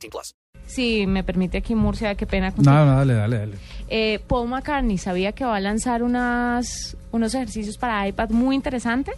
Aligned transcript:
18 0.00 0.10
plus. 0.10 0.34
Si 0.66 1.06
me 1.06 1.24
permite 1.24 1.58
aquí 1.58 1.74
Murcia, 1.74 2.14
qué 2.14 2.26
pena 2.26 2.52
contigo. 2.52 2.72
No, 2.72 2.86
no, 2.86 2.96
dale, 2.96 3.14
dale, 3.14 3.38
dale. 3.38 3.56
Eh, 3.88 4.20
Paul 4.28 4.48
McCartney 4.48 4.98
sabía 4.98 5.32
que 5.32 5.44
va 5.44 5.56
a 5.56 5.60
lanzar 5.60 6.02
unas, 6.02 6.96
unos 7.10 7.34
ejercicios 7.34 7.76
para 7.76 8.06
iPad 8.06 8.30
muy 8.30 8.54
interesantes. 8.54 9.16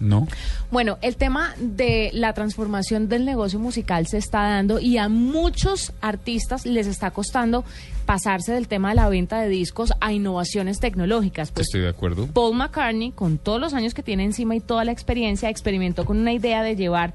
No. 0.00 0.26
Bueno, 0.72 0.98
el 1.02 1.14
tema 1.14 1.54
de 1.58 2.10
la 2.12 2.32
transformación 2.32 3.08
del 3.08 3.24
negocio 3.24 3.60
musical 3.60 4.08
se 4.08 4.18
está 4.18 4.42
dando 4.42 4.80
y 4.80 4.98
a 4.98 5.08
muchos 5.08 5.92
artistas 6.00 6.66
les 6.66 6.88
está 6.88 7.12
costando 7.12 7.64
pasarse 8.04 8.52
del 8.52 8.66
tema 8.66 8.88
de 8.90 8.96
la 8.96 9.08
venta 9.08 9.40
de 9.40 9.48
discos 9.48 9.92
a 10.00 10.12
innovaciones 10.12 10.80
tecnológicas. 10.80 11.52
Pues 11.52 11.68
Estoy 11.68 11.82
de 11.82 11.88
acuerdo. 11.90 12.26
Paul 12.26 12.56
McCartney, 12.56 13.12
con 13.12 13.38
todos 13.38 13.60
los 13.60 13.72
años 13.72 13.94
que 13.94 14.02
tiene 14.02 14.24
encima 14.24 14.56
y 14.56 14.60
toda 14.60 14.84
la 14.84 14.90
experiencia, 14.90 15.48
experimentó 15.48 16.04
con 16.04 16.18
una 16.18 16.32
idea 16.32 16.64
de 16.64 16.74
llevar 16.74 17.14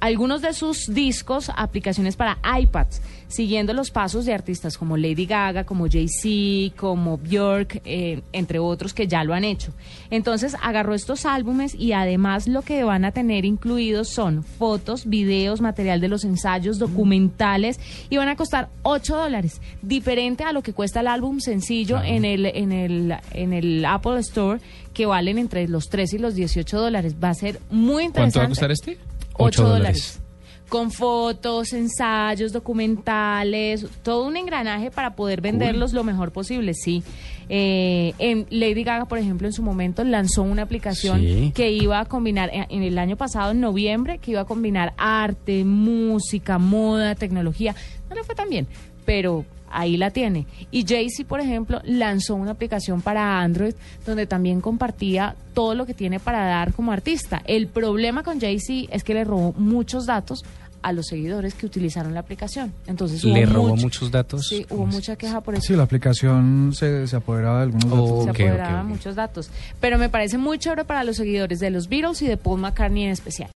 algunos 0.00 0.42
de 0.42 0.54
sus 0.54 0.86
discos 0.92 1.50
aplicaciones 1.54 2.16
para 2.16 2.38
iPads, 2.58 3.02
siguiendo 3.28 3.72
los 3.74 3.90
pasos 3.90 4.24
de 4.24 4.34
artistas 4.34 4.76
como 4.76 4.96
Lady 4.96 5.26
Gaga, 5.26 5.64
como 5.64 5.86
Jay-Z, 5.88 6.74
como 6.76 7.18
Björk, 7.18 7.82
eh, 7.84 8.22
entre 8.32 8.58
otros 8.58 8.94
que 8.94 9.06
ya 9.06 9.22
lo 9.24 9.34
han 9.34 9.44
hecho. 9.44 9.72
Entonces 10.10 10.56
agarró 10.62 10.94
estos 10.94 11.26
álbumes 11.26 11.74
y 11.74 11.92
además 11.92 12.48
lo 12.48 12.62
que 12.62 12.82
van 12.82 13.04
a 13.04 13.12
tener 13.12 13.44
incluidos 13.44 14.08
son 14.08 14.42
fotos, 14.42 15.06
videos, 15.06 15.60
material 15.60 16.00
de 16.00 16.08
los 16.08 16.24
ensayos, 16.24 16.78
documentales 16.78 17.78
y 18.08 18.16
van 18.16 18.28
a 18.28 18.36
costar 18.36 18.68
8 18.82 19.16
dólares, 19.16 19.60
diferente 19.82 20.44
a 20.44 20.52
lo 20.52 20.62
que 20.62 20.72
cuesta 20.72 21.00
el 21.00 21.08
álbum 21.08 21.40
sencillo 21.40 22.02
en, 22.02 22.24
el, 22.24 22.46
en, 22.46 22.72
el, 22.72 23.14
en 23.32 23.52
el 23.52 23.84
Apple 23.84 24.18
Store 24.20 24.60
que 24.94 25.06
valen 25.06 25.38
entre 25.38 25.68
los 25.68 25.88
3 25.88 26.14
y 26.14 26.18
los 26.18 26.34
18 26.34 26.78
dólares. 26.78 27.14
Va 27.22 27.30
a 27.30 27.34
ser 27.34 27.60
muy 27.70 28.04
interesante. 28.04 28.12
¿Cuánto 28.12 28.38
va 28.38 28.44
a 28.44 28.48
costar 28.48 28.70
este? 28.72 29.10
8 29.34 29.62
Ocho 29.62 29.68
dólares. 29.68 30.20
Con 30.68 30.92
fotos, 30.92 31.72
ensayos, 31.72 32.52
documentales, 32.52 33.86
todo 34.02 34.24
un 34.26 34.36
engranaje 34.36 34.92
para 34.92 35.16
poder 35.16 35.40
venderlos 35.40 35.92
lo 35.92 36.04
mejor 36.04 36.30
posible, 36.30 36.74
sí. 36.74 37.02
Eh, 37.48 38.12
en 38.18 38.46
Lady 38.50 38.84
Gaga, 38.84 39.06
por 39.06 39.18
ejemplo, 39.18 39.48
en 39.48 39.52
su 39.52 39.62
momento 39.64 40.04
lanzó 40.04 40.42
una 40.42 40.62
aplicación 40.62 41.18
Sí. 41.20 41.52
que 41.56 41.72
iba 41.72 41.98
a 41.98 42.04
combinar, 42.04 42.50
eh, 42.52 42.66
en 42.70 42.84
el 42.84 42.98
año 42.98 43.16
pasado, 43.16 43.50
en 43.50 43.60
noviembre, 43.60 44.18
que 44.18 44.30
iba 44.30 44.42
a 44.42 44.44
combinar 44.44 44.94
arte, 44.96 45.64
música, 45.64 46.58
moda, 46.58 47.16
tecnología. 47.16 47.74
No 48.08 48.14
le 48.14 48.22
fue 48.22 48.36
tan 48.36 48.48
bien, 48.48 48.68
pero 49.10 49.44
ahí 49.72 49.96
la 49.96 50.12
tiene. 50.12 50.46
Y 50.70 50.86
Jay-Z, 50.86 51.26
por 51.28 51.40
ejemplo, 51.40 51.80
lanzó 51.84 52.36
una 52.36 52.52
aplicación 52.52 53.00
para 53.02 53.40
Android 53.40 53.74
donde 54.06 54.24
también 54.26 54.60
compartía 54.60 55.34
todo 55.52 55.74
lo 55.74 55.84
que 55.84 55.94
tiene 55.94 56.20
para 56.20 56.44
dar 56.46 56.72
como 56.72 56.92
artista. 56.92 57.42
El 57.44 57.66
problema 57.66 58.22
con 58.22 58.38
Jay-Z 58.40 58.86
es 58.94 59.02
que 59.02 59.14
le 59.14 59.24
robó 59.24 59.52
muchos 59.58 60.06
datos 60.06 60.44
a 60.82 60.92
los 60.92 61.08
seguidores 61.08 61.54
que 61.54 61.66
utilizaron 61.66 62.14
la 62.14 62.20
aplicación. 62.20 62.72
Entonces 62.86 63.22
hubo 63.24 63.34
¿Le 63.34 63.46
robó 63.46 63.68
mucho- 63.70 63.82
muchos 63.82 64.10
datos? 64.12 64.46
Sí, 64.48 64.64
hubo 64.70 64.86
mucha 64.86 65.16
queja 65.16 65.40
por 65.40 65.54
eso. 65.54 65.64
Sí, 65.66 65.74
la 65.74 65.82
aplicación 65.82 66.70
se, 66.72 67.08
se 67.08 67.16
apoderaba 67.16 67.56
de 67.58 67.62
algunos 67.64 67.84
datos. 67.90 68.10
Oh, 68.12 68.22
se 68.24 68.30
apoderaba 68.30 68.82
muchos 68.84 69.14
datos. 69.16 69.50
Pero 69.80 69.98
me 69.98 70.08
parece 70.08 70.38
muy 70.38 70.58
chévere 70.58 70.84
para 70.84 71.02
los 71.02 71.16
seguidores 71.16 71.58
de 71.58 71.70
los 71.70 71.88
Beatles 71.88 72.22
y 72.22 72.28
de 72.28 72.36
Paul 72.36 72.60
McCartney 72.60 73.04
en 73.06 73.10
especial. 73.10 73.48